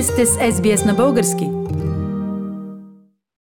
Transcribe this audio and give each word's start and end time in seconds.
Вие 0.00 0.06
сте 0.06 0.26
с 0.26 0.36
SBS 0.36 0.86
на 0.86 0.94
български. 0.94 1.48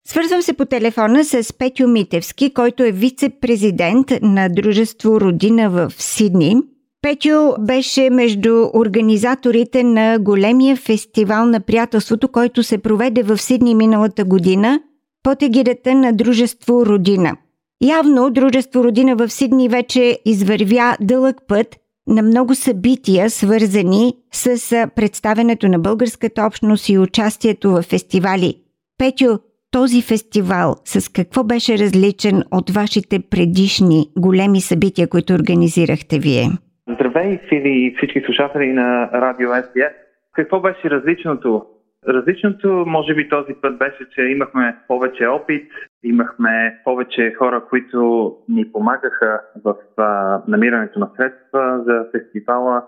Свързвам 0.09 0.43
се 0.43 0.53
по 0.53 0.65
телефона 0.65 1.25
с 1.25 1.53
Петю 1.59 1.89
Митевски, 1.89 2.55
който 2.55 2.83
е 2.83 2.93
вице-президент 2.93 4.07
на 4.23 4.49
Дружество 4.49 5.21
Родина 5.21 5.71
в 5.71 5.93
Сидни. 5.99 6.57
Петю 7.03 7.53
беше 7.61 8.11
между 8.11 8.67
организаторите 8.75 9.85
на 9.85 10.19
големия 10.19 10.77
фестивал 10.77 11.47
на 11.47 11.61
приятелството, 11.61 12.29
който 12.29 12.63
се 12.63 12.79
проведе 12.79 13.23
в 13.23 13.39
Сидни 13.39 13.75
миналата 13.75 14.25
година 14.25 14.81
под 15.23 15.43
егидата 15.43 15.95
на 15.95 16.13
Дружество 16.13 16.87
Родина. 16.87 17.37
Явно 17.83 18.31
Дружество 18.31 18.85
Родина 18.85 19.17
в 19.17 19.31
Сидни 19.31 19.69
вече 19.69 20.19
извървя 20.25 20.97
дълъг 21.01 21.37
път– 21.49 21.67
на 22.09 22.23
много 22.23 22.55
събития, 22.55 23.31
свързани 23.31 24.13
с 24.33 24.47
представенето 24.97 25.69
на 25.69 25.79
българската 25.79 26.43
общност 26.47 26.89
и 26.89 26.99
участието 26.99 27.71
в 27.71 27.83
фестивали. 27.83 28.55
Петю, 28.99 29.39
този 29.71 30.03
фестивал 30.03 30.75
с 30.85 31.13
какво 31.13 31.45
беше 31.45 31.73
различен 31.79 32.43
от 32.53 32.71
вашите 32.71 33.17
предишни 33.31 34.01
големи 34.19 34.61
събития, 34.61 35.09
които 35.09 35.35
организирахте 35.35 36.19
вие? 36.19 36.47
Здравей, 36.95 37.39
Фили 37.49 37.73
и 37.87 37.95
всички 37.97 38.21
слушатели 38.21 38.73
на 38.73 39.11
Радио 39.13 39.49
СБС. 39.49 39.95
Какво 40.33 40.61
беше 40.61 40.91
различното? 40.91 41.63
Различното, 42.09 42.69
може 42.87 43.15
би 43.15 43.29
този 43.29 43.53
път 43.63 43.79
беше, 43.79 44.03
че 44.15 44.23
имахме 44.23 44.77
повече 44.89 45.27
опит, 45.27 45.71
имахме 46.03 46.81
повече 46.85 47.35
хора, 47.39 47.65
които 47.69 48.37
ни 48.49 48.73
помагаха 48.73 49.41
в 49.65 49.77
а, 49.97 50.43
намирането 50.49 50.99
на 50.99 51.11
средства 51.17 51.83
за 51.87 52.07
фестивала 52.13 52.83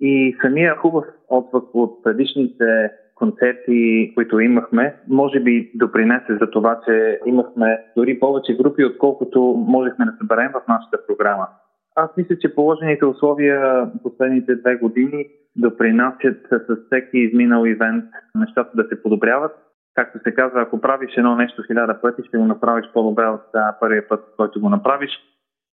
и 0.00 0.36
самия 0.40 0.76
хубав 0.76 1.04
отзвук 1.28 1.70
от 1.74 2.04
предишните 2.04 2.90
концерти, 3.14 4.12
които 4.14 4.40
имахме, 4.40 4.94
може 5.08 5.40
би 5.40 5.70
допринесе 5.74 6.36
за 6.40 6.50
това, 6.50 6.80
че 6.86 7.20
имахме 7.26 7.78
дори 7.96 8.18
повече 8.18 8.56
групи, 8.56 8.84
отколкото 8.84 9.40
можехме 9.68 10.04
да 10.04 10.12
съберем 10.20 10.52
в 10.52 10.68
нашата 10.68 11.06
програма. 11.06 11.48
Аз 11.94 12.10
мисля, 12.16 12.38
че 12.38 12.54
положените 12.54 13.04
условия 13.06 13.90
последните 14.02 14.56
две 14.56 14.76
години 14.76 15.26
допринасят 15.56 16.36
с 16.50 16.76
всеки 16.86 17.18
изминал 17.18 17.64
ивент 17.64 18.04
нещата 18.34 18.70
да 18.74 18.84
се 18.84 19.02
подобряват. 19.02 19.52
Както 19.96 20.18
се 20.18 20.34
казва, 20.34 20.62
ако 20.62 20.80
правиш 20.80 21.10
едно 21.16 21.36
нещо 21.36 21.62
хиляда 21.66 22.00
пъти, 22.00 22.22
ще 22.28 22.38
го 22.38 22.44
направиш 22.44 22.86
по-добре 22.94 23.26
от 23.26 23.42
първия 23.80 24.08
път, 24.08 24.24
който 24.36 24.60
го 24.60 24.68
направиш. 24.68 25.10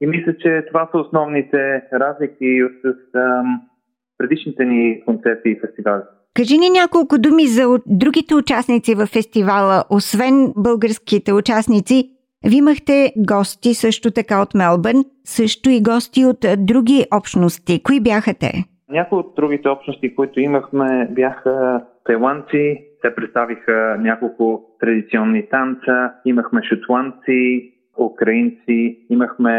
И 0.00 0.06
мисля, 0.06 0.36
че 0.36 0.64
това 0.68 0.88
са 0.92 0.98
основните 0.98 1.82
разлики 1.92 2.60
с 2.82 3.18
ам, 3.18 3.60
предишните 4.18 4.64
ни 4.64 5.02
концерти 5.04 5.48
и 5.48 5.60
фестивали. 5.60 6.02
Кажи 6.34 6.58
ни 6.58 6.70
няколко 6.70 7.18
думи 7.18 7.46
за 7.46 7.78
другите 7.86 8.34
участници 8.34 8.94
в 8.94 9.06
фестивала, 9.06 9.84
освен 9.90 10.52
българските 10.56 11.32
участници. 11.32 12.10
Ви 12.46 12.56
имахте 12.56 13.12
гости 13.16 13.74
също 13.74 14.10
така 14.10 14.42
от 14.42 14.54
Мелбърн, 14.54 15.04
също 15.24 15.70
и 15.70 15.82
гости 15.82 16.24
от 16.24 16.46
други 16.58 17.06
общности. 17.14 17.82
Кои 17.82 18.00
бяха 18.00 18.34
те? 18.40 18.64
Някои 18.88 19.18
от 19.18 19.34
другите 19.36 19.68
общности, 19.68 20.14
които 20.14 20.40
имахме, 20.40 21.08
бяха 21.10 21.84
тайландци. 22.04 22.89
Те 23.02 23.14
представиха 23.14 23.96
няколко 24.00 24.64
традиционни 24.80 25.48
танца. 25.48 26.12
Имахме 26.24 26.62
шотландци, 26.62 27.72
украинци, 27.98 29.06
имахме 29.10 29.50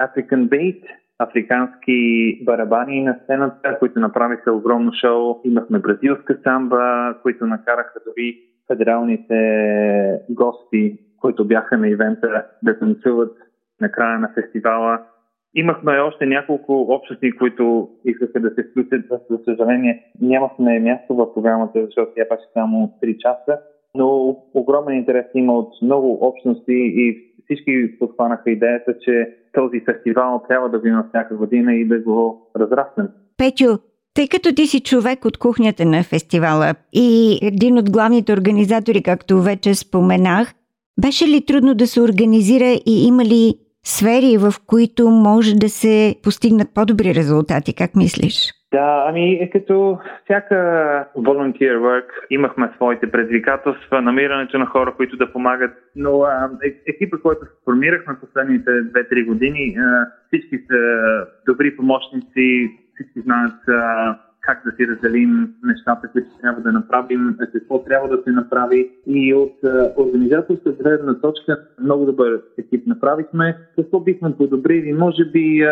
African 0.00 0.48
Beat, 0.48 0.82
африкански 1.18 2.40
барабани 2.44 3.02
на 3.02 3.18
сцената, 3.24 3.78
които 3.78 4.00
направиха 4.00 4.52
огромно 4.52 4.92
шоу. 5.00 5.40
Имахме 5.44 5.78
бразилска 5.78 6.38
самба, 6.42 7.14
които 7.22 7.46
накараха 7.46 8.00
дори 8.06 8.38
федералните 8.66 10.20
гости, 10.30 10.98
които 11.20 11.44
бяха 11.44 11.78
на 11.78 11.88
ивента, 11.88 12.44
да 12.62 12.78
танцуват 12.78 13.36
на 13.80 13.92
края 13.92 14.18
на 14.18 14.30
фестивала. 14.34 14.98
Имахме 15.58 15.92
още 15.92 16.26
няколко 16.26 16.80
общности, 16.80 17.32
които 17.32 17.88
искаха 18.04 18.40
да 18.40 18.50
се 18.50 18.64
включат. 18.70 19.00
За 19.30 19.38
съжаление, 19.44 20.04
нямахме 20.20 20.78
място 20.78 21.14
в 21.14 21.34
програмата, 21.34 21.84
защото 21.86 22.12
тя 22.16 22.22
беше 22.30 22.46
само 22.54 22.92
3 23.02 23.16
часа. 23.18 23.58
Но 23.94 24.36
огромен 24.54 24.98
интерес 24.98 25.26
има 25.34 25.58
от 25.58 25.82
много 25.82 26.18
общности 26.20 26.72
и 26.72 27.18
всички 27.44 27.98
подхванаха 27.98 28.50
идеята, 28.50 28.94
че 28.98 29.28
този 29.52 29.80
фестивал 29.80 30.42
трябва 30.48 30.68
да 30.68 30.88
има 30.88 31.06
всяка 31.08 31.36
година 31.36 31.74
и 31.74 31.84
да 31.84 31.98
го 31.98 32.48
разраснем. 32.56 33.08
Петю, 33.36 33.78
тъй 34.14 34.28
като 34.28 34.54
ти 34.54 34.66
си 34.66 34.80
човек 34.80 35.24
от 35.24 35.38
кухнята 35.38 35.84
на 35.84 36.02
фестивала 36.02 36.74
и 36.92 37.38
един 37.42 37.78
от 37.78 37.90
главните 37.90 38.32
организатори, 38.32 39.02
както 39.02 39.42
вече 39.42 39.74
споменах, 39.74 40.54
беше 41.00 41.26
ли 41.28 41.44
трудно 41.46 41.74
да 41.74 41.86
се 41.86 42.02
организира 42.02 42.80
и 42.86 43.06
има 43.08 43.24
ли 43.24 43.54
сфери, 43.86 44.36
в 44.38 44.52
които 44.66 45.10
може 45.10 45.54
да 45.54 45.68
се 45.68 46.16
постигнат 46.22 46.74
по-добри 46.74 47.14
резултати? 47.14 47.74
Как 47.74 47.96
мислиш? 47.96 48.34
Да, 48.72 49.04
ами 49.08 49.50
като 49.52 49.98
всяка 50.24 50.54
volunteer 51.16 51.76
work 51.78 52.08
имахме 52.30 52.70
своите 52.76 53.10
предизвикателства, 53.10 54.02
намирането 54.02 54.58
на 54.58 54.66
хора, 54.66 54.94
които 54.96 55.16
да 55.16 55.32
помагат, 55.32 55.70
но 55.96 56.26
е, 56.64 56.74
екипа, 56.86 57.16
който 57.22 57.46
формирахме 57.64 58.14
последните 58.20 58.70
2-3 58.70 59.26
години, 59.26 59.76
а, 59.78 60.06
всички 60.26 60.58
са 60.70 60.76
добри 61.46 61.76
помощници, 61.76 62.70
всички 62.94 63.20
знаят 63.20 63.68
а, 63.68 64.18
как 64.46 64.62
да 64.64 64.72
си 64.76 64.88
разделим 64.88 65.54
нещата, 65.64 66.08
които 66.12 66.28
трябва 66.40 66.60
да 66.60 66.72
направим, 66.72 67.36
какво 67.52 67.84
трябва 67.84 68.08
да 68.08 68.22
се 68.22 68.30
направи. 68.30 68.90
И 69.06 69.34
от 69.34 69.56
организаторска 69.96 70.72
гледна 70.72 71.14
точка 71.14 71.60
много 71.82 72.04
добър 72.04 72.40
екип 72.58 72.86
направихме. 72.86 73.56
Какво 73.76 74.00
бихме 74.00 74.36
подобрили? 74.36 74.92
Може 74.92 75.24
би 75.24 75.66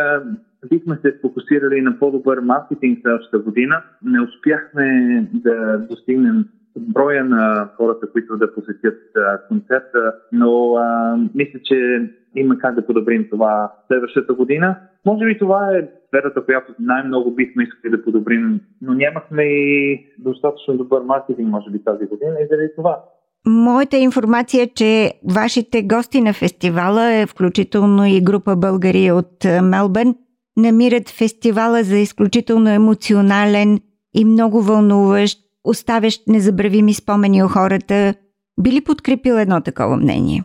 бихме 0.71 0.99
се 1.03 1.19
фокусирали 1.21 1.81
на 1.81 1.99
по-добър 1.99 2.41
маркетинг 2.41 2.99
следващата 3.03 3.39
година. 3.39 3.83
Не 4.03 4.21
успяхме 4.21 5.29
да 5.33 5.79
достигнем 5.79 6.45
броя 6.77 7.25
на 7.25 7.69
хората, 7.77 8.11
които 8.13 8.37
да 8.37 8.55
посетят 8.55 9.01
концерта, 9.49 10.15
но 10.33 10.75
а, 10.75 11.17
мисля, 11.35 11.59
че 11.65 12.11
има 12.37 12.59
как 12.59 12.75
да 12.75 12.87
подобрим 12.87 13.29
това 13.31 13.73
следващата 13.87 14.35
година. 14.35 14.77
Може 15.07 15.25
би 15.25 15.39
това 15.39 15.77
е 15.77 15.89
сферата, 16.15 16.45
която 16.45 16.73
най-много 16.79 17.31
бихме 17.31 17.63
искали 17.63 17.91
да 17.91 18.05
подобрим, 18.05 18.61
но 18.83 18.95
нямахме 18.95 19.43
и 19.43 20.01
достатъчно 20.19 20.77
добър 20.77 21.03
маркетинг, 21.03 21.49
може 21.49 21.71
би, 21.71 21.85
тази 21.85 22.07
година 22.07 22.37
и 22.41 22.47
заради 22.51 22.69
това. 22.77 23.03
Моята 23.47 23.97
информация 23.97 24.63
е, 24.63 24.67
че 24.67 25.13
вашите 25.35 25.83
гости 25.83 26.21
на 26.21 26.33
фестивала, 26.33 27.13
е 27.13 27.27
включително 27.27 28.07
и 28.07 28.21
група 28.21 28.57
българи 28.57 29.11
от 29.13 29.45
е, 29.45 29.61
Мелбърн, 29.61 30.15
намират 30.57 31.09
фестивала 31.09 31.83
за 31.83 31.97
изключително 31.97 32.71
емоционален 32.71 33.81
и 34.15 34.25
много 34.25 34.63
вълнуващ, 34.63 35.39
оставящ 35.65 36.29
незабравими 36.29 36.95
спомени 36.95 37.45
у 37.45 37.49
хората. 37.49 38.15
Би 38.63 38.73
ли 38.73 38.85
подкрепил 38.85 39.35
едно 39.35 39.61
такова 39.61 39.97
мнение? 39.97 40.43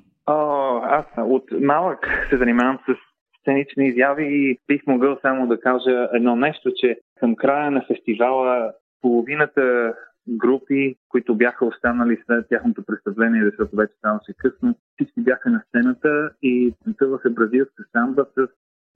Аз 0.92 1.06
от 1.18 1.44
малък 1.62 2.00
се 2.30 2.38
занимавам 2.38 2.78
с 2.78 3.09
сценични 3.50 3.88
изяви 3.88 4.26
и 4.26 4.60
бих 4.68 4.88
могъл 4.88 5.18
само 5.22 5.48
да 5.48 5.60
кажа 5.60 6.10
едно 6.14 6.36
нещо, 6.36 6.72
че 6.76 7.00
към 7.20 7.36
края 7.36 7.72
на 7.72 7.86
фестивала 7.88 8.74
половината 9.02 9.94
групи, 10.30 10.96
които 11.10 11.36
бяха 11.36 11.66
останали 11.66 12.18
след 12.26 12.50
тяхното 12.50 12.84
представление, 12.84 13.46
защото 13.46 13.76
вече 13.76 13.94
ставаше 13.98 14.34
късно, 14.38 14.76
всички 14.94 15.22
бяха 15.22 15.50
на 15.50 15.64
сцената 15.68 16.32
и 16.42 16.74
танцуваха 16.84 17.30
бразилска 17.30 17.84
самба 17.92 18.26
с 18.38 18.48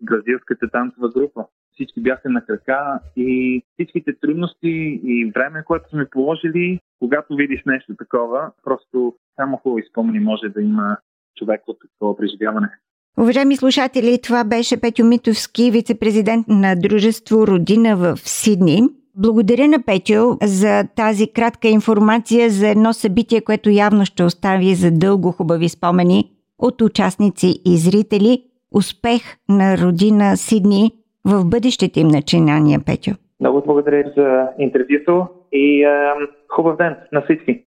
бразилската 0.01 0.69
танцова 0.69 1.09
група. 1.09 1.45
Всички 1.71 2.01
бяха 2.01 2.29
на 2.29 2.45
крака 2.45 2.99
и 3.15 3.63
всичките 3.73 4.19
трудности 4.19 5.01
и 5.03 5.31
време, 5.35 5.63
което 5.63 5.89
сме 5.89 6.09
положили, 6.09 6.79
когато 6.99 7.35
видиш 7.35 7.61
нещо 7.65 7.95
такова, 7.95 8.51
просто 8.63 9.15
само 9.35 9.57
хубаво 9.57 9.85
спомени 9.89 10.19
може 10.19 10.49
да 10.49 10.61
има 10.61 10.97
човек 11.35 11.61
от 11.67 11.77
такова 11.79 12.17
преживяване. 12.17 12.69
Уважаеми 13.19 13.55
слушатели, 13.55 14.19
това 14.23 14.43
беше 14.43 14.81
Петю 14.81 15.05
Митовски, 15.05 15.71
вице-президент 15.71 16.47
на 16.47 16.75
Дружество 16.75 17.47
Родина 17.47 17.95
в 17.95 18.17
Сидни. 18.17 18.81
Благодаря 19.15 19.67
на 19.67 19.83
Петю 19.85 20.37
за 20.43 20.83
тази 20.95 21.27
кратка 21.33 21.67
информация 21.67 22.49
за 22.49 22.67
едно 22.67 22.93
събитие, 22.93 23.41
което 23.41 23.69
явно 23.69 24.05
ще 24.05 24.23
остави 24.23 24.75
за 24.75 24.91
дълго 24.91 25.31
хубави 25.31 25.69
спомени 25.69 26.31
от 26.59 26.81
участници 26.81 27.61
и 27.65 27.77
зрители. 27.77 28.43
Успех 28.71 29.21
на 29.49 29.77
родина 29.77 30.37
Сидни 30.37 30.91
в 31.25 31.45
бъдещите 31.45 31.99
им 31.99 32.07
начинания, 32.07 32.79
Петю. 32.85 33.11
Много 33.39 33.63
благодаря 33.65 34.13
за 34.17 34.47
интервюто 34.59 35.27
и 35.51 35.83
е, 35.83 35.89
хубав 36.49 36.77
ден 36.77 36.95
на 37.11 37.21
всички. 37.21 37.63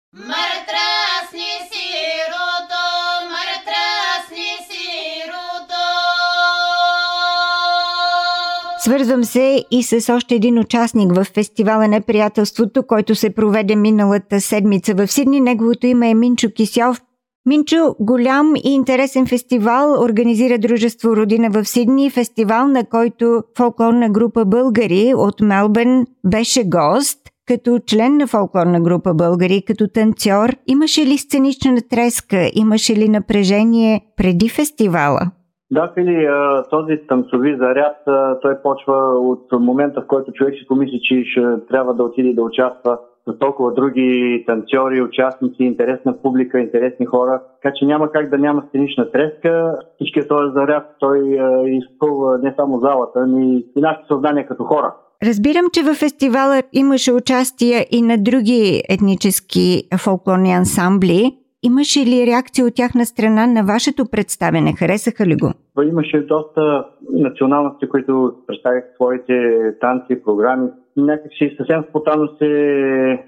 Свързвам 8.84 9.24
се 9.24 9.64
и 9.70 9.82
с 9.82 10.14
още 10.14 10.34
един 10.34 10.58
участник 10.58 11.14
в 11.14 11.24
фестивала 11.24 11.88
на 11.88 12.00
приятелството, 12.00 12.82
който 12.86 13.14
се 13.14 13.30
проведе 13.30 13.76
миналата 13.76 14.40
седмица 14.40 14.94
в 14.94 15.08
Сидни. 15.08 15.40
Неговото 15.40 15.86
име 15.86 16.10
е 16.10 16.14
Минчо 16.14 16.48
Кисьов. 16.56 17.02
Минчо, 17.46 17.94
голям 18.00 18.52
и 18.56 18.74
интересен 18.74 19.26
фестивал 19.26 20.02
организира 20.02 20.58
Дружество 20.58 21.16
Родина 21.16 21.50
в 21.50 21.64
Сидни, 21.64 22.10
фестивал 22.10 22.68
на 22.68 22.84
който 22.84 23.42
фолклорна 23.56 24.10
група 24.10 24.44
българи 24.44 25.12
от 25.16 25.40
Мелбърн 25.40 26.06
беше 26.26 26.64
гост. 26.64 27.18
Като 27.46 27.78
член 27.86 28.16
на 28.16 28.26
фолклорна 28.26 28.80
група 28.80 29.14
българи, 29.14 29.62
като 29.66 29.88
танцор, 29.88 30.56
имаше 30.66 31.06
ли 31.06 31.18
сценична 31.18 31.80
треска, 31.90 32.50
имаше 32.54 32.96
ли 32.96 33.08
напрежение 33.08 34.00
преди 34.16 34.48
фестивала? 34.48 35.30
Да, 35.72 35.92
Фили, 35.94 36.28
този 36.70 37.00
танцови 37.08 37.56
заряд, 37.56 37.96
той 38.42 38.62
почва 38.62 38.94
от 39.18 39.52
момента, 39.52 40.00
в 40.00 40.06
който 40.06 40.32
човек 40.32 40.54
си 40.54 40.66
помисли, 40.66 41.00
че 41.02 41.24
ще 41.24 41.66
трябва 41.68 41.94
да 41.94 42.02
отиде 42.02 42.32
да 42.32 42.42
участва 42.42 42.98
с 43.28 43.38
толкова 43.38 43.74
други 43.74 44.44
танцори, 44.46 45.02
участници, 45.02 45.62
интересна 45.64 46.22
публика, 46.22 46.60
интересни 46.60 47.06
хора. 47.06 47.42
Така 47.62 47.74
че 47.78 47.84
няма 47.84 48.12
как 48.12 48.30
да 48.30 48.38
няма 48.38 48.64
сценична 48.68 49.10
треска. 49.10 49.78
Всичкият 49.94 50.28
този 50.28 50.52
заряд, 50.54 50.96
той 51.00 51.38
изпълва 51.66 52.38
не 52.38 52.54
само 52.56 52.80
залата, 52.80 53.26
но 53.26 53.40
и 53.40 53.66
нашето 53.76 54.06
съзнание 54.06 54.46
като 54.46 54.64
хора. 54.64 54.94
Разбирам, 55.26 55.64
че 55.72 55.82
във 55.82 55.96
фестивала 55.96 56.62
имаше 56.72 57.12
участие 57.12 57.86
и 57.90 58.02
на 58.02 58.18
други 58.18 58.82
етнически 58.88 59.82
фолклорни 59.98 60.52
ансамбли. 60.52 61.36
Имаше 61.64 62.00
ли 62.00 62.26
реакция 62.26 62.66
от 62.66 62.74
тяхна 62.74 63.06
страна 63.06 63.46
на 63.46 63.62
вашето 63.64 64.06
представене? 64.10 64.72
Харесаха 64.78 65.26
ли 65.26 65.36
го? 65.36 65.52
Имаше 65.82 66.26
доста 66.26 66.86
националности, 67.12 67.88
които 67.88 68.34
представиха 68.46 68.86
своите 68.94 69.34
танци, 69.80 70.22
програми. 70.24 70.68
Някакси 70.96 71.54
съвсем 71.56 71.84
спонтанно 71.88 72.28
се 72.38 72.50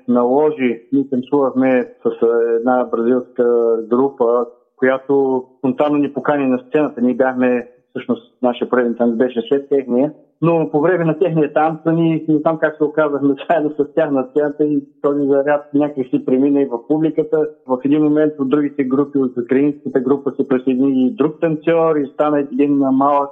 наложи. 0.08 0.82
Ние 0.92 1.08
танцувахме 1.10 1.88
с 2.02 2.26
една 2.58 2.84
бразилска 2.84 3.76
група, 3.90 4.46
която 4.76 5.44
спонтанно 5.58 5.98
ни 5.98 6.12
покани 6.12 6.46
на 6.46 6.58
сцената. 6.68 7.00
Ние 7.00 7.14
бяхме, 7.14 7.68
всъщност, 7.90 8.42
нашия 8.42 8.70
първи 8.70 8.96
танц 8.96 9.16
беше 9.16 9.42
след 9.48 9.68
техния 9.68 10.12
но 10.44 10.70
по 10.70 10.80
време 10.80 11.04
на 11.04 11.18
техния 11.18 11.52
танц, 11.52 11.80
ние 11.86 12.24
не 12.28 12.38
знам 12.38 12.58
как 12.58 12.76
се 12.76 12.84
оказахме 12.84 13.34
заедно 13.50 13.70
с 13.70 13.94
тях 13.94 14.10
на 14.10 14.26
сцената 14.30 14.64
и 14.64 14.84
този 15.02 15.26
заряд 15.26 15.74
някак 15.74 16.06
си 16.06 16.24
премина 16.24 16.62
и 16.62 16.66
в 16.66 16.86
публиката. 16.88 17.48
В 17.66 17.78
един 17.84 18.02
момент 18.02 18.32
от 18.38 18.48
другите 18.48 18.84
групи, 18.84 19.18
от 19.18 19.38
украинската 19.38 20.00
група 20.00 20.32
се 20.36 20.48
присъедини 20.48 21.06
и 21.06 21.14
друг 21.14 21.40
танцор 21.40 21.96
и 21.96 22.10
стана 22.14 22.38
един 22.38 22.76
малък 22.76 23.30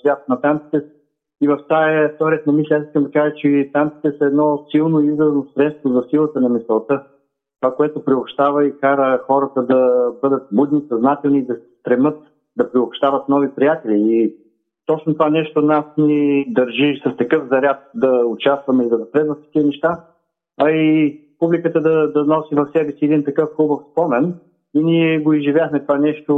свят 0.00 0.28
на 0.28 0.40
танците. 0.40 0.84
И 1.42 1.48
в 1.48 1.58
тая 1.68 2.10
история 2.12 2.40
на 2.46 2.52
мисля, 2.52 2.76
аз 2.76 2.86
искам 2.86 3.04
да 3.04 3.10
кажа, 3.10 3.34
че 3.34 3.70
танците 3.72 4.12
са 4.18 4.24
едно 4.24 4.64
силно 4.70 5.00
изразно 5.00 5.46
средство 5.54 5.92
за 5.92 6.04
силата 6.10 6.40
на 6.40 6.48
мисълта. 6.48 7.02
Това, 7.60 7.74
което 7.74 8.04
приобщава 8.04 8.66
и 8.66 8.78
кара 8.80 9.20
хората 9.26 9.62
да 9.62 10.10
бъдат 10.22 10.42
будни, 10.52 10.82
съзнателни, 10.88 11.46
да 11.46 11.56
стремат 11.80 12.18
да 12.56 12.72
приобщават 12.72 13.28
нови 13.28 13.48
приятели. 13.54 13.94
И 13.96 14.43
точно 14.86 15.12
това 15.12 15.30
нещо 15.30 15.62
нас 15.62 15.84
ни 15.98 16.44
държи 16.48 17.00
с 17.06 17.16
такъв 17.16 17.48
заряд 17.48 17.78
да 17.94 18.26
участваме 18.26 18.84
и 18.84 18.88
да 18.88 18.98
напредваме 18.98 19.40
в 19.40 19.44
такива 19.44 19.66
неща, 19.66 20.04
а 20.60 20.70
и 20.70 21.20
публиката 21.38 21.80
да, 21.80 22.12
да 22.12 22.24
носи 22.24 22.54
в 22.54 22.66
себе 22.76 22.92
си 22.92 23.04
един 23.04 23.24
такъв 23.24 23.48
хубав 23.56 23.80
спомен. 23.92 24.34
И 24.76 24.84
ние 24.84 25.18
го 25.18 25.32
изживяхме 25.32 25.80
това 25.80 25.98
нещо 25.98 26.32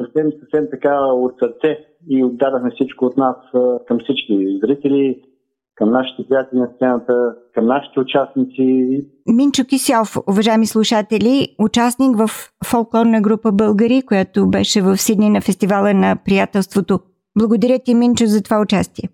съвсем, 0.00 0.32
съвсем 0.40 0.66
така 0.70 0.98
от 0.98 1.32
сърце 1.38 1.78
и 2.08 2.24
отдадахме 2.24 2.70
всичко 2.70 3.04
от 3.04 3.16
нас 3.16 3.36
към 3.86 3.98
всички 3.98 4.58
зрители, 4.62 5.22
към 5.74 5.90
нашите 5.90 6.28
приятели 6.28 6.60
на 6.60 6.68
сцената, 6.76 7.34
към 7.54 7.66
нашите 7.66 8.00
участници. 8.00 9.06
Минчо 9.26 9.64
Кисялов, 9.64 10.16
уважаеми 10.28 10.66
слушатели, 10.66 11.56
участник 11.58 12.16
в 12.16 12.30
фолклорна 12.66 13.20
група 13.20 13.52
Българи, 13.52 14.02
която 14.06 14.50
беше 14.50 14.82
в 14.82 14.96
Сидни 14.96 15.30
на 15.30 15.40
фестивала 15.40 15.94
на 15.94 16.16
приятелството 16.24 16.98
благодаря 17.38 17.78
ти, 17.78 17.94
Минчо, 17.94 18.26
за 18.26 18.42
това 18.42 18.60
участие. 18.60 19.08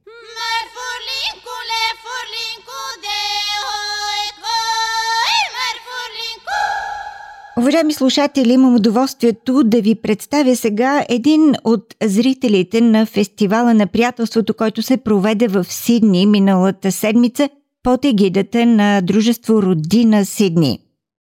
Уважаеми 7.59 7.93
слушатели, 7.93 8.53
имам 8.53 8.75
удоволствието 8.75 9.65
да 9.65 9.81
ви 9.81 9.95
представя 9.95 10.57
сега 10.57 11.05
един 11.09 11.55
от 11.65 11.95
зрителите 12.05 12.81
на 12.81 13.07
фестивала 13.07 13.75
на 13.75 13.87
приятелството, 13.87 14.55
който 14.55 14.83
се 14.83 14.97
проведе 14.97 15.49
в 15.49 15.65
Сидни 15.65 16.27
миналата 16.27 16.93
седмица 16.93 17.49
под 17.83 18.05
егидата 18.05 18.67
на 18.67 19.01
Дружество 19.01 19.63
Родина 19.63 20.25
Сидни. 20.25 20.79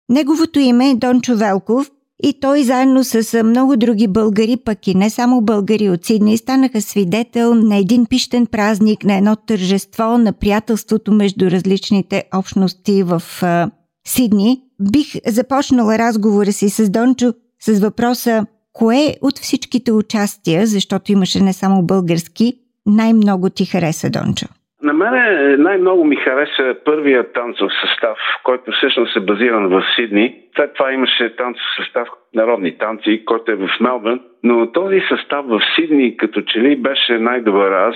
Неговото 0.10 0.60
име 0.60 0.90
е 0.90 0.96
Дончо 0.96 1.36
Велков 1.36 1.92
и 2.24 2.40
той 2.40 2.64
заедно 2.64 3.04
с 3.04 3.44
много 3.44 3.78
други 3.78 4.08
българи, 4.08 4.58
пък 4.58 4.88
и 4.88 4.96
не 4.96 5.10
само 5.10 5.42
българи 5.42 5.90
от 5.90 6.06
Сидни, 6.06 6.38
станаха 6.38 6.82
свидетел 6.82 7.56
на 7.56 7.76
един 7.76 8.06
пищен 8.06 8.46
празник, 8.46 9.04
на 9.04 9.18
едно 9.18 9.36
тържество 9.36 10.18
на 10.18 10.34
приятелството 10.34 11.12
между 11.12 11.52
различните 11.52 12.24
общности 12.34 13.04
в 13.04 13.24
а, 13.42 13.72
Сидни. 14.08 14.62
Бих 14.92 15.08
започнала 15.28 15.98
разговора 15.98 16.54
си 16.54 16.70
с 16.70 16.90
Дончо 16.90 17.34
с 17.62 17.80
въпроса 17.80 18.46
кое 18.74 19.16
от 19.22 19.40
всичките 19.40 19.92
участия, 19.92 20.68
защото 20.68 21.12
имаше 21.12 21.40
не 21.40 21.54
само 21.54 21.84
български, 21.84 22.54
най-много 22.86 23.50
ти 23.50 23.66
хареса, 23.66 24.10
Дончо? 24.10 24.48
На 24.84 24.94
мен 24.94 25.62
най-много 25.62 26.04
ми 26.04 26.16
хареса 26.16 26.76
първия 26.86 27.32
танцов 27.32 27.72
състав, 27.82 28.18
който 28.44 28.72
всъщност 28.72 29.16
е 29.16 29.20
базиран 29.20 29.68
в 29.68 29.84
Сидни. 29.96 30.36
След 30.56 30.74
това 30.74 30.92
имаше 30.92 31.36
танцов 31.36 31.66
състав 31.78 32.08
народни 32.34 32.78
танци, 32.78 33.26
който 33.26 33.52
е 33.52 33.56
в 33.56 33.70
Мелбърн. 33.82 34.22
Но 34.44 34.72
този 34.72 35.02
състав 35.10 35.46
в 35.46 35.62
Сидни 35.76 36.18
като 36.18 36.42
че 36.42 36.60
ли 36.60 36.76
беше 36.76 37.18
най-добър. 37.20 37.72
Аз 37.72 37.96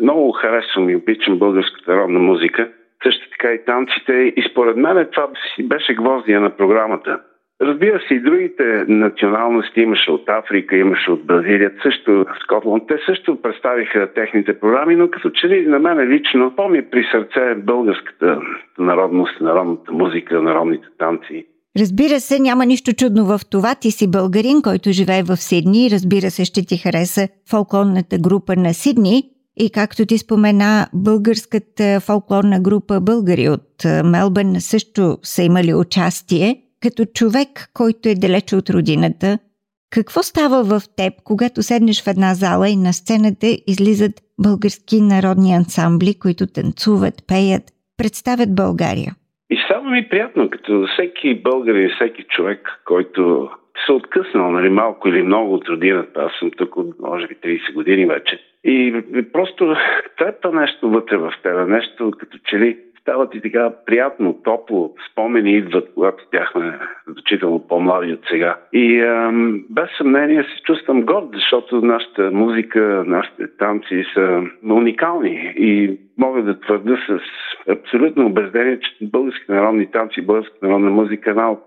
много 0.00 0.32
харесвам 0.32 0.90
и 0.90 0.96
обичам 0.96 1.38
българската 1.38 1.92
народна 1.92 2.18
музика. 2.18 2.68
Също 3.02 3.30
така 3.30 3.52
и 3.52 3.64
танците. 3.64 4.12
И 4.12 4.42
според 4.50 4.76
мен 4.76 5.08
това 5.12 5.28
беше 5.62 5.94
гвоздия 5.94 6.40
на 6.40 6.50
програмата. 6.50 7.20
Разбира 7.62 8.00
се, 8.08 8.14
и 8.14 8.20
другите 8.20 8.84
националности 8.88 9.80
имаше 9.80 10.10
от 10.10 10.28
Африка, 10.28 10.76
имаше 10.76 11.10
от 11.10 11.26
Бразилия, 11.26 11.72
също 11.82 12.24
Скотланд. 12.42 12.82
Те 12.88 12.94
също 13.06 13.42
представиха 13.42 14.12
техните 14.14 14.60
програми, 14.60 14.96
но 14.96 15.10
като 15.10 15.30
че 15.30 15.48
ли 15.48 15.66
на 15.66 15.78
мен 15.78 16.08
лично 16.08 16.52
по-ми 16.56 16.82
при 16.90 17.04
сърце 17.12 17.54
българската 17.54 18.40
народност, 18.78 19.40
народната 19.40 19.92
музика, 19.92 20.42
народните 20.42 20.86
танци. 20.98 21.46
Разбира 21.78 22.20
се, 22.20 22.38
няма 22.38 22.66
нищо 22.66 22.92
чудно 22.92 23.24
в 23.24 23.40
това. 23.50 23.74
Ти 23.74 23.90
си 23.90 24.10
българин, 24.10 24.62
който 24.62 24.90
живее 24.92 25.22
в 25.22 25.36
Сидни. 25.36 25.90
Разбира 25.92 26.30
се, 26.30 26.44
ще 26.44 26.66
ти 26.66 26.76
хареса 26.76 27.28
фолклорната 27.50 28.18
група 28.18 28.56
на 28.56 28.74
Сидни. 28.74 29.22
И 29.56 29.70
както 29.70 30.06
ти 30.06 30.18
спомена, 30.18 30.86
българската 30.94 32.00
фолклорна 32.00 32.60
група 32.60 33.00
българи 33.00 33.48
от 33.48 34.04
Мелбърн 34.04 34.60
също 34.60 35.18
са 35.22 35.42
имали 35.42 35.74
участие 35.74 36.62
като 36.82 37.02
човек, 37.18 37.52
който 37.74 38.04
е 38.08 38.20
далече 38.24 38.56
от 38.56 38.70
родината, 38.70 39.38
какво 39.96 40.20
става 40.22 40.58
в 40.72 40.80
теб, 40.96 41.12
когато 41.24 41.62
седнеш 41.62 42.04
в 42.04 42.08
една 42.14 42.30
зала 42.42 42.66
и 42.68 42.76
на 42.86 42.92
сцената 43.00 43.46
излизат 43.72 44.14
български 44.46 44.96
народни 45.14 45.50
ансамбли, 45.60 46.12
които 46.22 46.44
танцуват, 46.46 47.16
пеят, 47.28 47.64
представят 47.98 48.54
България? 48.54 49.12
И 49.50 49.56
става 49.64 49.90
ми 49.90 50.08
приятно, 50.10 50.50
като 50.50 50.86
всеки 50.92 51.42
българин, 51.42 51.90
всеки 51.94 52.22
човек, 52.22 52.60
който 52.84 53.50
се 53.86 53.92
откъснал 53.92 54.50
нали, 54.50 54.68
малко 54.68 55.08
или 55.08 55.22
много 55.22 55.54
от 55.54 55.68
родината. 55.68 56.20
Аз 56.20 56.32
съм 56.38 56.50
тук 56.50 56.76
от 56.76 57.00
може 57.00 57.26
би 57.26 57.34
30 57.34 57.74
години 57.74 58.06
вече. 58.06 58.38
И 58.64 59.02
просто 59.32 59.76
трепа 60.18 60.52
нещо 60.52 60.90
вътре 60.90 61.16
в 61.16 61.32
тебе, 61.42 61.64
нещо 61.64 62.10
като 62.18 62.38
че 62.44 62.56
ли 62.58 62.78
става 63.02 63.30
ти 63.30 63.40
така 63.40 63.72
приятно, 63.86 64.40
топло. 64.44 64.94
Спомени 65.12 65.56
идват, 65.56 65.88
когато 65.94 66.24
бяхме 66.32 66.78
значително 67.06 67.66
по-млади 67.68 68.12
от 68.12 68.20
сега. 68.30 68.56
И 68.72 69.00
ам, 69.00 69.64
без 69.70 69.88
съмнение 69.98 70.42
се 70.42 70.62
чувствам 70.62 71.02
горд, 71.02 71.28
защото 71.34 71.80
нашата 71.80 72.30
музика, 72.30 73.04
нашите 73.06 73.56
танци 73.58 74.04
са 74.14 74.42
уникални. 74.70 75.54
И 75.56 75.98
мога 76.18 76.42
да 76.42 76.60
твърда 76.60 76.96
с 77.08 77.20
абсолютно 77.70 78.26
убеждение, 78.26 78.80
че 78.80 79.06
български 79.06 79.44
народни 79.48 79.90
танци, 79.90 80.26
българска 80.26 80.56
народна 80.62 80.90
музика 80.90 81.30
е 81.30 81.32
една 81.32 81.50
от 81.50 81.64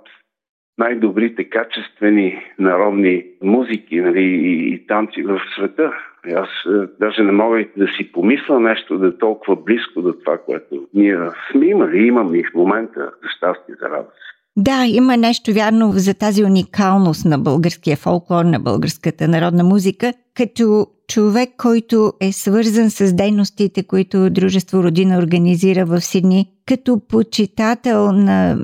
най-добрите 0.77 1.43
качествени 1.43 2.43
народни 2.59 3.25
музики 3.41 4.01
нали, 4.01 4.21
и, 4.21 4.73
и 4.73 4.87
танци 4.87 5.23
в 5.23 5.41
света. 5.55 5.93
Аз 6.35 6.49
е, 6.67 6.87
даже 6.99 7.23
не 7.23 7.31
мога 7.31 7.65
да 7.77 7.87
си 7.87 8.11
помисля 8.11 8.59
нещо 8.59 8.97
да 8.97 9.07
е 9.07 9.17
толкова 9.17 9.55
близко 9.55 10.01
до 10.01 10.13
това, 10.13 10.37
което 10.37 10.87
ние 10.93 11.19
сме 11.51 11.65
имали 11.65 12.07
имаме 12.07 12.37
и 12.37 12.43
в 12.43 12.53
момента, 12.53 13.11
за 13.23 13.29
щастие, 13.29 13.75
за 13.81 13.89
радост. 13.89 14.34
Да, 14.57 14.85
има 14.85 15.17
нещо 15.17 15.53
вярно 15.53 15.93
за 15.95 16.13
тази 16.13 16.43
уникалност 16.43 17.25
на 17.25 17.39
българския 17.39 17.97
фолклор, 17.97 18.45
на 18.45 18.59
българската 18.59 19.27
народна 19.27 19.63
музика, 19.63 20.13
като 20.33 20.87
човек, 21.07 21.49
който 21.57 22.13
е 22.21 22.31
свързан 22.31 22.89
с 22.91 23.13
дейностите, 23.13 23.83
които 23.83 24.29
Дружество 24.29 24.83
Родина 24.83 25.17
организира 25.17 25.85
в 25.85 26.01
Сидни, 26.01 26.49
като 26.65 26.99
почитател 27.07 28.11
на 28.11 28.57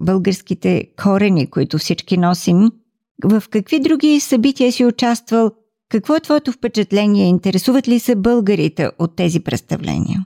българските 0.00 0.84
корени, 1.02 1.46
които 1.46 1.78
всички 1.78 2.16
носим, 2.16 2.70
в 3.24 3.42
какви 3.50 3.80
други 3.80 4.20
събития 4.20 4.72
си 4.72 4.84
участвал? 4.84 5.50
Какво 5.88 6.16
е 6.16 6.20
твоето 6.20 6.52
впечатление? 6.52 7.26
Интересуват 7.26 7.88
ли 7.88 8.00
се 8.00 8.14
българите 8.14 8.90
от 8.98 9.16
тези 9.16 9.40
представления? 9.40 10.24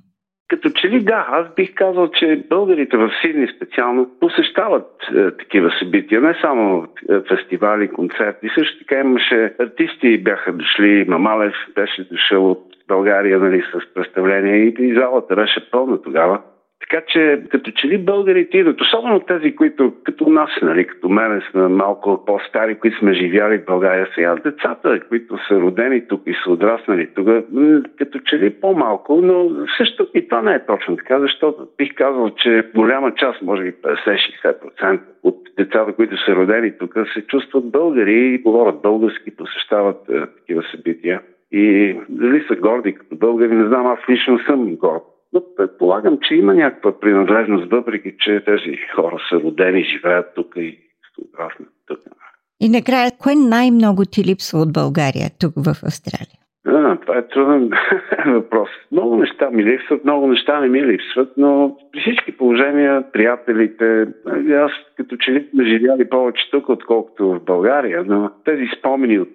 Като 0.52 0.70
че 0.70 0.88
ли 0.88 1.00
да, 1.00 1.26
аз 1.28 1.54
бих 1.54 1.74
казал, 1.74 2.08
че 2.08 2.44
българите 2.48 2.96
в 2.96 3.10
Сидни 3.20 3.48
специално 3.56 4.10
посещават 4.20 4.90
е, 5.16 5.30
такива 5.30 5.70
събития, 5.78 6.20
не 6.20 6.34
само 6.40 6.86
е, 7.10 7.20
фестивали, 7.28 7.88
концерти. 7.88 8.48
Също 8.54 8.78
така 8.78 9.00
имаше 9.00 9.54
артисти, 9.60 10.18
бяха 10.18 10.52
дошли, 10.52 11.04
Мамалев 11.08 11.54
беше 11.74 12.08
дошъл 12.08 12.50
от 12.50 12.64
България 12.88 13.38
нали, 13.38 13.62
с 13.62 13.94
представление 13.94 14.56
и, 14.56 14.74
и 14.78 14.94
залата 14.94 15.36
беше 15.36 15.70
пълна 15.70 16.02
тогава. 16.02 16.40
Така 16.82 17.04
че, 17.08 17.42
като 17.48 17.70
че 17.70 17.88
ли 17.88 17.98
българите 17.98 18.58
идват, 18.58 18.80
особено 18.80 19.20
тези, 19.20 19.56
които 19.56 19.92
като 20.04 20.28
нас, 20.28 20.50
нали, 20.62 20.86
като 20.86 21.08
мене 21.08 21.42
са 21.52 21.68
малко 21.68 22.24
по-стари, 22.26 22.74
които 22.74 22.98
сме 22.98 23.14
живяли 23.14 23.58
в 23.58 23.64
България 23.64 24.08
сега, 24.14 24.34
децата, 24.34 25.00
които 25.08 25.38
са 25.48 25.60
родени 25.60 26.08
тук 26.08 26.22
и 26.26 26.34
са 26.44 26.50
отраснали 26.50 27.08
тук, 27.14 27.28
като 27.98 28.18
че 28.18 28.38
ли 28.38 28.50
по-малко, 28.50 29.20
но 29.22 29.50
също 29.78 30.08
и 30.14 30.28
това 30.28 30.42
не 30.42 30.54
е 30.54 30.66
точно 30.66 30.96
така, 30.96 31.20
защото 31.20 31.68
бих 31.78 31.94
казал, 31.94 32.30
че 32.30 32.70
голяма 32.74 33.14
част, 33.14 33.42
може 33.42 33.62
би 33.62 33.72
50-60% 33.72 35.00
от 35.22 35.36
децата, 35.58 35.92
които 35.92 36.24
са 36.24 36.36
родени 36.36 36.72
тук, 36.78 36.94
се 37.14 37.26
чувстват 37.26 37.70
българи 37.70 38.34
и 38.34 38.38
говорят 38.38 38.82
български, 38.82 39.36
посещават 39.36 40.08
е, 40.08 40.20
такива 40.20 40.62
събития. 40.70 41.20
И 41.52 41.96
дали 42.08 42.44
са 42.48 42.56
горди 42.56 42.94
като 42.94 43.16
българи, 43.16 43.54
не 43.54 43.66
знам, 43.66 43.86
аз 43.86 43.98
лично 44.08 44.38
съм 44.38 44.76
горд 44.76 45.02
но 45.32 45.42
предполагам, 45.56 46.18
че 46.28 46.34
има 46.34 46.54
някаква 46.54 47.00
принадлежност, 47.00 47.70
въпреки 47.70 48.14
че 48.18 48.44
тези 48.44 48.76
хора 48.96 49.18
са 49.30 49.36
родени, 49.36 49.84
живеят 49.84 50.34
тук 50.34 50.52
и 50.56 50.78
отраснат 51.18 51.68
тук. 51.86 51.98
И 52.60 52.68
накрая, 52.68 53.10
кое 53.18 53.34
най-много 53.34 54.02
ти 54.04 54.24
липсва 54.24 54.58
от 54.58 54.72
България 54.72 55.30
тук 55.40 55.52
в 55.56 55.68
Австралия? 55.68 56.38
А, 56.66 56.96
това 56.96 57.18
е 57.18 57.28
труден 57.28 57.70
въпрос. 58.26 58.68
Много 58.92 59.16
неща 59.16 59.50
ми 59.50 59.64
липсват, 59.64 60.04
много 60.04 60.26
неща 60.26 60.60
не 60.60 60.68
ми 60.68 60.82
липсват, 60.82 61.32
но 61.36 61.76
при 61.92 62.00
всички 62.00 62.36
положения, 62.36 63.04
приятелите, 63.12 64.06
аз 64.54 64.72
като 64.96 65.16
че 65.16 65.32
ли 65.32 65.48
сме 65.50 65.64
живяли 65.64 66.08
повече 66.08 66.50
тук, 66.50 66.68
отколкото 66.68 67.28
в 67.28 67.40
България, 67.44 68.04
но 68.06 68.30
тези 68.44 68.64
спомени 68.78 69.18
от 69.18 69.32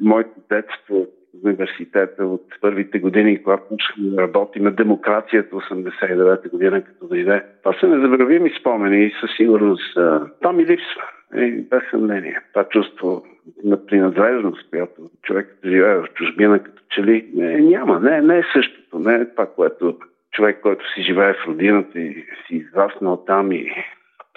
моето 0.00 0.40
детство, 0.48 1.06
университета 1.44 2.26
от 2.26 2.42
първите 2.60 2.98
години, 2.98 3.42
когато 3.42 3.68
почнахме 3.68 4.10
да 4.10 4.22
работим 4.22 4.64
на 4.64 4.70
демокрацията 4.70 5.56
89-та 5.56 6.48
година, 6.48 6.84
като 6.84 7.06
дойде. 7.06 7.44
Това 7.62 7.76
са 7.80 7.88
незабравими 7.88 8.52
спомени 8.60 9.04
и 9.04 9.14
със 9.20 9.30
сигурност 9.36 9.94
това 10.40 10.52
ми 10.52 10.66
липсва. 10.66 11.02
И 11.36 11.60
без 11.70 11.82
съмнение. 11.90 12.40
Това 12.52 12.64
чувство 12.64 13.22
на 13.64 13.86
принадлежност, 13.86 14.70
която 14.70 15.10
човек 15.22 15.58
живее 15.64 15.94
в 15.94 16.06
чужбина, 16.14 16.62
като 16.62 16.82
че 16.90 17.02
ли 17.02 17.30
не, 17.34 17.60
няма. 17.60 18.00
Не, 18.00 18.20
не 18.20 18.38
е 18.38 18.44
същото. 18.52 18.98
Не 18.98 19.14
е 19.14 19.30
това, 19.30 19.46
което 19.46 19.98
човек, 20.32 20.60
който 20.60 20.92
си 20.92 21.02
живее 21.02 21.32
в 21.34 21.46
родината 21.46 22.00
и 22.00 22.26
си 22.46 22.56
израснал 22.56 23.24
там 23.26 23.52
и 23.52 23.72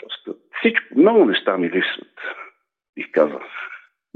просто 0.02 0.36
всичко, 0.60 0.86
много 0.96 1.26
неща 1.26 1.58
ми 1.58 1.70
липсват, 1.70 2.14
бих 2.96 3.12
казал. 3.12 3.42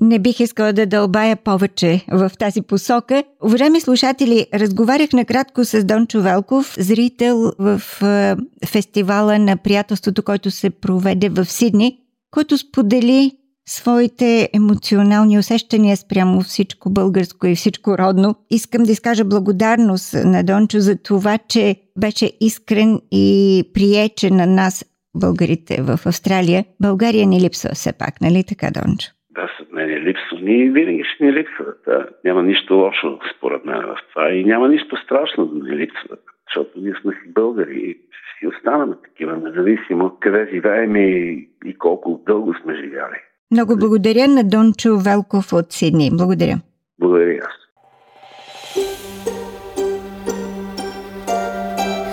Не 0.02 0.20
бих 0.20 0.40
искала 0.40 0.74
да 0.74 0.86
дълбая 0.86 1.36
повече 1.36 2.06
в 2.12 2.32
тази 2.40 2.62
посока. 2.62 3.24
Уважаеми 3.44 3.82
слушатели, 3.82 4.48
разговарях 4.54 5.14
накратко 5.14 5.66
с 5.66 5.84
Дон 5.84 6.08
Чувелков, 6.08 6.76
зрител 6.80 7.52
в 7.60 7.82
е, 8.02 8.36
фестивала 8.66 9.40
на 9.40 9.58
приятелството, 9.58 10.24
който 10.24 10.52
се 10.52 10.70
проведе 10.70 11.30
в 11.30 11.46
Сидни, 11.46 11.98
който 12.32 12.58
сподели 12.58 13.32
своите 13.70 14.50
емоционални 14.54 15.40
усещания 15.40 15.98
спрямо 15.98 16.42
всичко 16.42 16.90
българско 16.90 17.48
и 17.48 17.56
всичко 17.56 17.98
родно. 17.98 18.36
Искам 18.50 18.84
да 18.84 18.92
изкажа 18.92 19.26
благодарност 19.26 20.14
на 20.14 20.44
Дончо 20.44 20.80
за 20.80 20.96
това, 20.96 21.38
че 21.38 21.76
беше 22.00 22.32
искрен 22.42 23.02
и 23.12 23.64
приече 23.74 24.32
на 24.32 24.46
нас, 24.46 24.86
българите 25.18 25.82
в 25.82 26.00
Австралия. 26.06 26.66
България 26.82 27.28
ни 27.28 27.42
липсва 27.42 27.70
все 27.74 27.92
пак, 27.92 28.22
нали 28.22 28.44
така, 28.44 28.72
Дончо? 28.72 29.12
Да, 29.42 29.50
след 29.58 29.72
мен 29.72 29.90
е 29.90 30.02
липсва. 30.02 30.38
Ние 30.42 30.70
винаги 30.70 31.04
ще 31.16 31.26
ни 31.26 31.34
липсват. 31.34 31.78
Да. 31.86 32.08
Няма 32.24 32.44
нищо 32.44 32.76
лошо, 32.76 33.20
според 33.38 33.66
мен, 33.66 33.82
в 33.82 33.98
това. 34.10 34.30
И 34.30 34.46
няма 34.46 34.70
нищо 34.70 34.98
страшно 34.98 35.46
да 35.46 35.66
ни 35.66 35.78
липсват. 35.78 36.20
Защото 36.48 36.80
ние 36.80 36.94
сме 37.02 37.12
си 37.12 37.34
българи 37.34 37.80
и 37.80 37.98
си 38.40 38.48
останаме 38.48 38.96
такива, 39.04 39.38
независимо 39.38 40.18
къде 40.20 40.50
живеем 40.54 40.96
и, 40.96 41.48
и 41.66 41.78
колко 41.78 42.22
дълго 42.26 42.54
сме 42.64 42.76
живяли. 42.76 43.18
Много 43.52 43.78
благодаря 43.80 44.28
на 44.28 44.44
Дончо 44.44 44.90
Велков 44.98 45.54
от 45.54 45.72
Сидни. 45.72 46.10
Благодаря. 46.18 46.56
Благодаря 47.00 47.40
аз. 47.42 47.62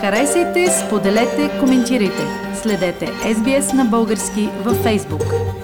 Харесайте, 0.00 0.66
споделете, 0.66 1.42
коментирайте. 1.60 2.22
Следете 2.54 3.06
SBS 3.06 3.76
на 3.76 3.84
български 3.90 4.44
във 4.64 4.76
Facebook. 4.84 5.57